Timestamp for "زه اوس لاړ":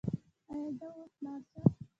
0.77-1.41